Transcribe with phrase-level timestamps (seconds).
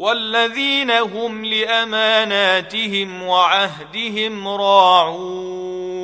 [0.00, 6.00] والذين هم لأماناتهم وعهدهم راعون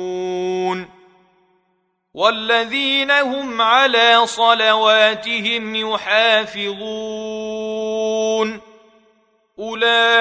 [2.13, 6.77] والذين هم على صلواتهم يحافظون
[9.59, 10.19] أولئك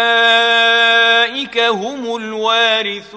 [1.58, 3.16] هم الوارثون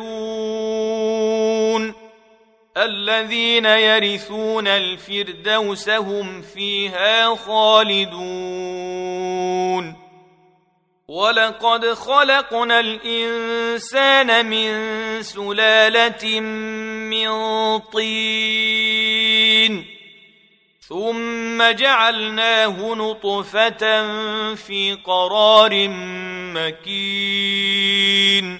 [2.78, 8.80] الذين يرثون الفردوس هم فيها خالدون
[11.10, 14.74] ولقد خلقنا الانسان من
[15.24, 16.40] سلاله
[17.10, 17.30] من
[17.80, 19.86] طين
[20.82, 24.06] ثم جعلناه نطفه
[24.56, 25.88] في قرار
[26.54, 28.60] مكين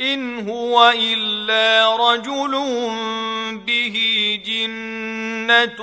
[0.00, 2.50] ان هو الا رجل
[3.66, 3.96] به
[4.46, 5.78] جنه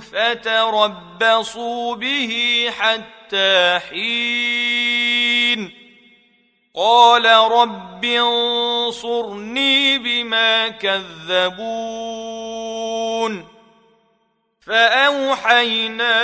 [0.00, 5.72] فتربصوا به حتى حين
[6.74, 11.94] قال رب انصرني بما كذبون
[14.66, 16.14] فأوحينا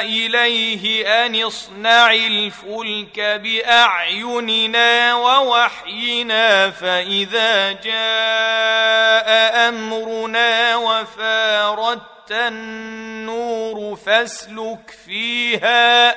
[0.00, 9.28] إليه أن اصنع الفلك بأعيننا ووحينا فإذا جاء
[9.68, 16.16] أمرنا وفارت النور فاسلك فيها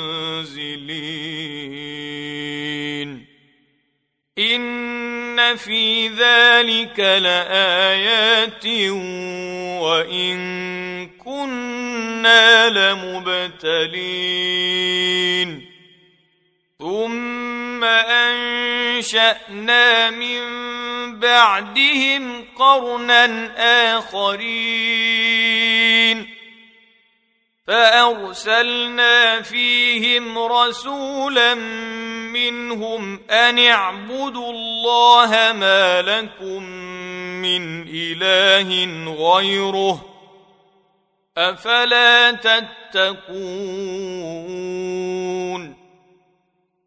[4.39, 8.65] إن في ذلك لآيات
[9.81, 13.91] وإن كنا لمبتلين.
[16.79, 17.83] ثم
[19.03, 20.39] أنشأنا من
[21.19, 23.53] بعدهم قرنا
[23.97, 25.51] آخرين.
[27.71, 31.53] فأرسلنا فيهم رسولا
[32.33, 36.63] منهم أن اعبدوا الله ما لكم
[37.41, 40.05] من إله غيره
[41.37, 43.31] أفلا تتقون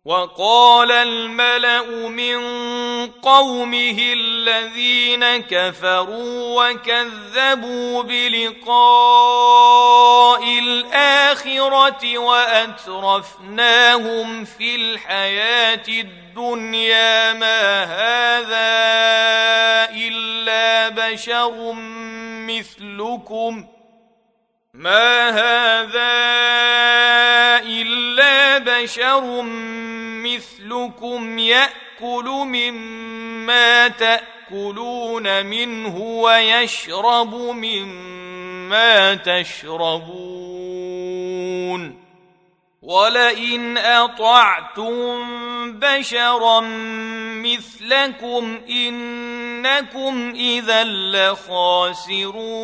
[0.04, 2.36] وقال الملأ من
[3.06, 4.12] قومه
[4.48, 9.24] الذين كفروا وكذبوا بلقاء
[10.58, 13.64] الآخرة وأترفناهم
[14.44, 18.84] في الحياة الدنيا ما هذا
[19.96, 21.72] إلا بشر
[22.48, 23.66] مثلكم
[24.74, 26.14] ما هذا
[27.66, 29.42] إلا بشر
[30.22, 31.38] مثلكم
[32.04, 40.44] يأكل مما تأكلون منه ويشرب مما تشربون.
[42.82, 45.22] ولئن أطعتم
[45.72, 46.60] بشرا
[47.40, 52.54] مثلكم إنكم إذا لخاسرون.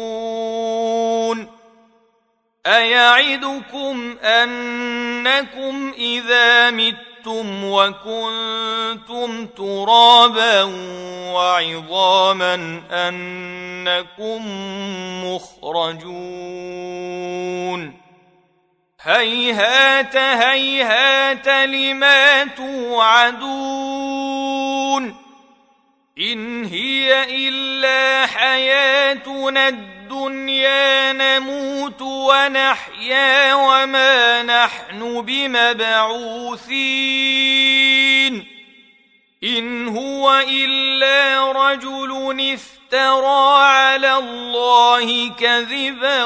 [2.67, 6.71] أيعدكم أنكم إذا
[7.21, 10.63] متم وكنتم ترابا
[11.33, 12.55] وعظاما
[12.91, 14.47] انكم
[15.25, 16.41] مخرجون
[19.03, 23.61] هيهات هيهات لما توعدون
[26.19, 30.00] ان هي الا حياتنا الدنيا
[31.13, 36.31] نموت ونحيا وما نحن بمبعوثين.
[39.45, 46.25] إن هو إلا رجل افترى على الله كذبا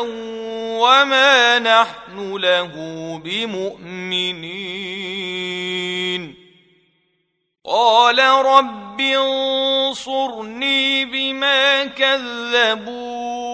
[0.79, 2.73] وما نحن له
[3.25, 4.35] بمؤمنين.
[7.67, 13.54] قال رب انصر انصرني بما كذبون.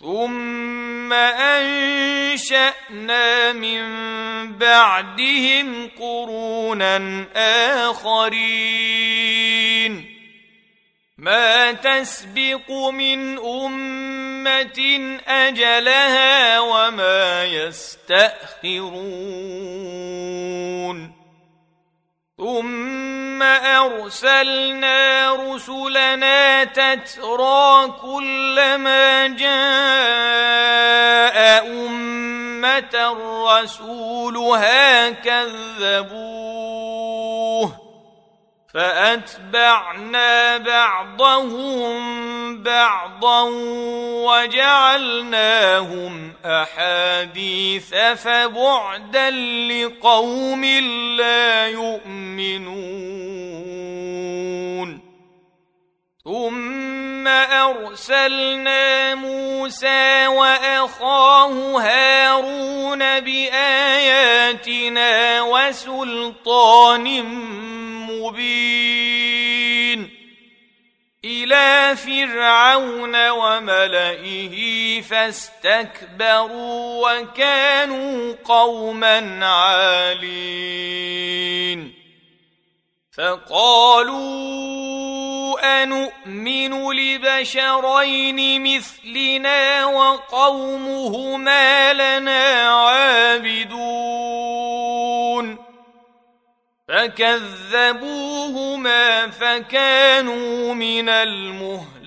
[0.00, 2.72] ثم انشانا
[3.52, 3.82] من
[4.52, 7.26] بعدهم قرونا
[7.90, 9.00] اخرين
[11.18, 14.80] ما تسبق من امه
[15.26, 18.70] اجلها وما يستاخرون
[23.60, 29.50] ارسلنا رسلنا تترى كلما جاء
[31.66, 33.16] أمة
[33.48, 36.49] رسولها كذبوه
[38.74, 42.00] فأتبعنا بعضهم
[42.62, 43.42] بعضا
[44.70, 49.30] وجعلناهم أحاديث فبعدا
[49.70, 50.64] لقوم
[51.18, 53.30] لا يؤمنون.
[56.24, 65.10] ثم أرسلنا موسى وأخاه هارون بآياتنا
[65.42, 67.06] وسلطان
[71.50, 76.50] إلى فرعون وملئه فاستكبروا
[77.10, 81.00] وكانوا قوما عالين.
[83.16, 84.60] فقالوا
[85.82, 93.90] انومن لبشرين مثلنا وقومهما لنا عابدون.
[96.90, 98.10] فكذبوهما
[99.30, 102.00] فكانوا من المهلكين.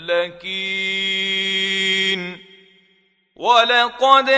[3.35, 4.29] ولقد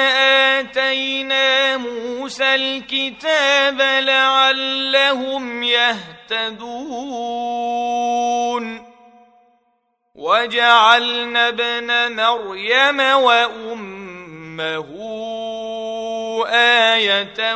[0.61, 6.95] آتينا موسى الكتاب لعلهم يهتدون.
[10.15, 14.85] وجعلنا ابن مريم وأمه
[16.47, 17.55] آية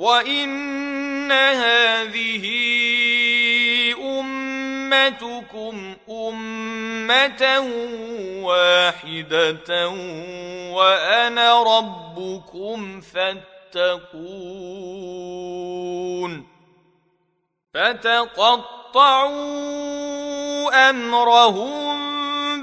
[0.00, 2.46] وان هذه
[4.00, 7.58] امتكم امه
[8.42, 9.88] واحدة
[10.72, 14.20] وأنا ربكم فاتقون
[17.74, 19.30] فتقطعوا
[20.90, 22.09] امرهم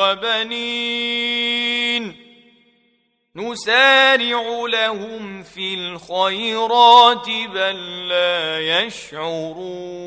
[0.00, 1.60] وبنين.
[3.36, 10.00] نسارع لهم في الخيرات بل لا يشعرون.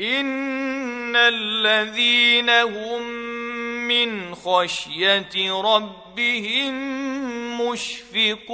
[0.00, 3.02] إن الذين هم
[3.88, 6.74] من خشية ربهم
[7.60, 8.52] مشفقون.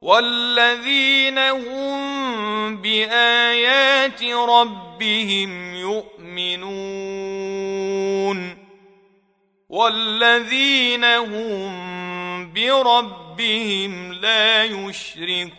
[0.00, 7.18] والذين هم بايات ربهم يؤمنون
[9.68, 15.58] والذين هم بربهم لا يشركون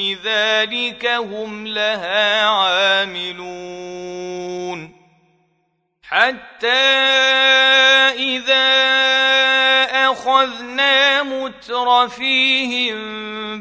[0.00, 3.58] ذلك هم لها عاملون.
[6.02, 6.66] حتى
[8.18, 8.68] إذا
[10.10, 12.98] أخذنا مترفيهم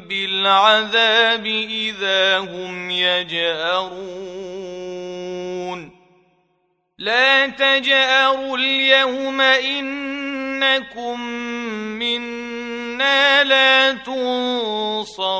[0.01, 4.37] بالعذاب إذا هم يجأرون.
[6.97, 11.21] لا تجأروا اليوم إنكم
[12.97, 15.37] منا لا تنصرون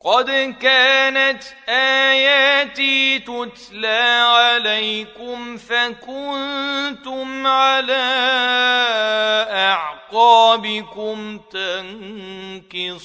[0.00, 8.02] قد كانت اياتي تتلى عليكم فكنتم على
[9.50, 13.02] اعقابكم تنكصون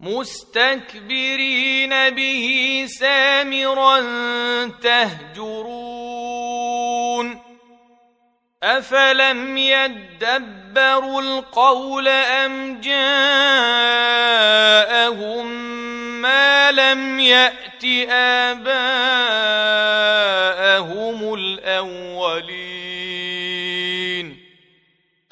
[0.00, 4.00] مستكبرين به سامرا
[4.82, 6.26] تهجرون
[8.66, 13.06] افلم يدبروا القول ام جاءهم
[16.22, 18.64] ما لم يات اباءهم
[21.34, 22.76] الاولين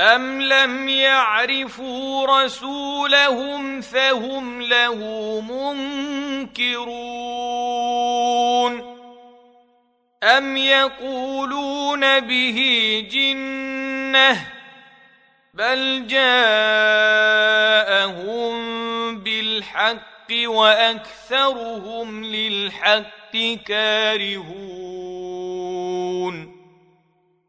[0.00, 4.94] أم لم يعرفوا رسولهم فهم له
[6.50, 6.94] منكرون
[10.24, 12.58] أم يقولون به
[13.10, 14.46] جنة
[15.54, 16.44] بل جاءهم
[19.18, 24.94] بالحق وأكثرهم للحق كارهون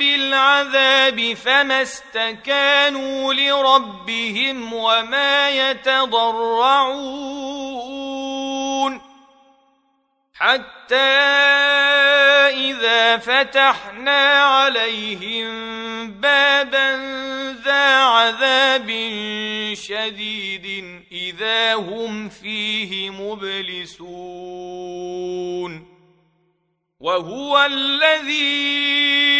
[0.00, 7.00] بالعذاب فما استكانوا لربهم وما يتضرعون
[10.34, 10.96] حتى
[12.48, 15.50] إذا فتحنا عليهم
[16.10, 16.96] بابا
[17.64, 18.88] ذا عذاب
[19.74, 24.70] شديد إذا هم فيه مبلسون
[27.00, 29.39] وهو الذي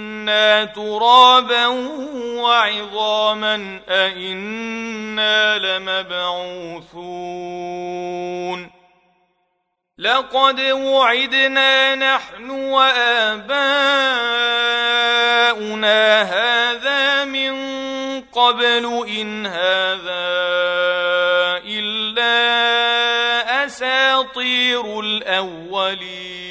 [0.75, 1.67] ترابا
[2.37, 7.21] وعظاما أإنا لمبعوثون.
[9.97, 13.41] لقد وعدنا نحن وآباؤنا
[16.21, 17.51] هذا من
[18.21, 20.31] قبل إن هذا
[21.65, 22.31] إلا
[23.65, 26.50] أساطير الأولين.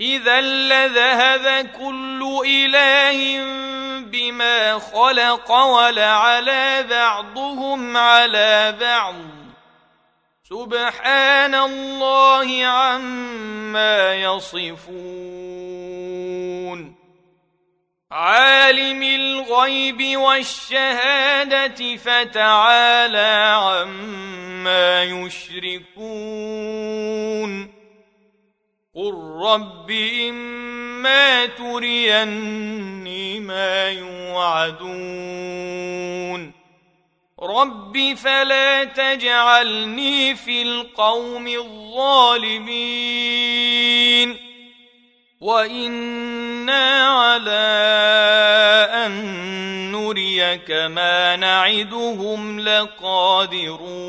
[0.00, 3.44] إذا لذهب كل إله
[4.00, 9.14] بما خلق ولعلى بعضهم على بعض.
[10.48, 14.78] سبحان الله عما يصفون.
[18.10, 26.08] عالم الغيب والشهادة فتعالى عما يشركون.
[28.98, 29.90] قل رب
[30.28, 35.28] اما تريني ما يوعدون
[37.42, 42.68] رب فلا تجعلني في القوم الظالمين
[45.40, 47.68] وأنا على
[49.06, 49.12] ان
[49.92, 54.08] نريك ما نعدهم لقادرون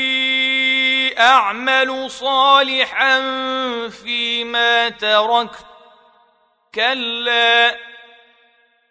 [1.20, 3.20] أعمل صالحا
[3.90, 5.66] فيما تركت.
[6.76, 7.89] كلا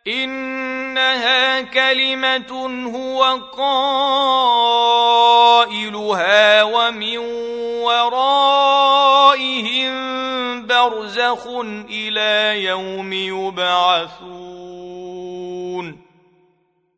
[0.08, 2.52] إنها كلمة
[2.94, 3.24] هو
[5.66, 7.18] قائلها ومن
[7.84, 9.08] ورائهم
[10.66, 11.46] برزخ
[11.90, 14.57] إلى يوم يبعثون.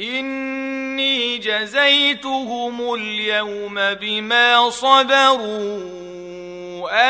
[0.00, 6.10] إني جزيتهم اليوم بما صبروا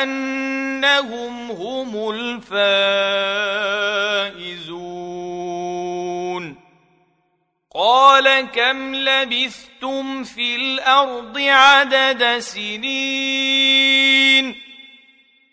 [0.02, 2.70] أنهم هم الفائزون.
[7.74, 13.90] قال كم لبثتم في الأرض عدد سنين؟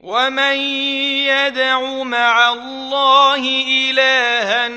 [0.00, 0.56] ومن
[1.28, 3.42] يدع مع الله
[3.90, 4.70] الها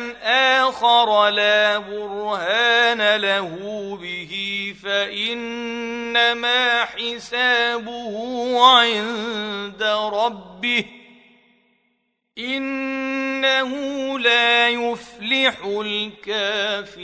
[0.68, 3.50] اخر لا برهان له
[4.02, 8.16] به فانما حسابه
[8.62, 9.84] عند
[10.14, 10.86] ربه
[12.38, 13.70] انه
[14.20, 17.04] لا يفلح الكافرون